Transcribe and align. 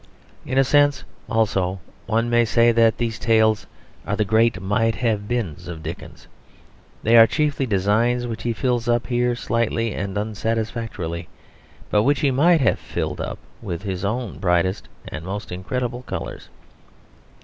In 0.47 0.57
a 0.57 0.63
sense 0.63 1.03
also 1.29 1.79
one 2.07 2.27
may 2.27 2.43
say 2.43 2.71
that 2.71 2.97
these 2.97 3.19
tales 3.19 3.67
are 4.03 4.15
the 4.15 4.25
great 4.25 4.59
might 4.59 4.95
have 4.95 5.27
beens 5.27 5.67
of 5.67 5.83
Dickens. 5.83 6.25
They 7.03 7.17
are 7.17 7.27
chiefly 7.27 7.67
designs 7.67 8.25
which 8.25 8.41
he 8.41 8.51
fills 8.51 8.89
up 8.89 9.05
here 9.05 9.35
slightly 9.35 9.93
and 9.93 10.17
unsatisfactorily, 10.17 11.27
but 11.91 12.01
which 12.01 12.21
he 12.21 12.31
might 12.31 12.61
have 12.61 12.79
filled 12.79 13.21
up 13.21 13.37
with 13.61 13.83
his 13.83 14.03
own 14.03 14.39
brightest 14.39 14.89
and 15.07 15.23
most 15.23 15.51
incredible 15.51 16.01
colours. 16.01 16.49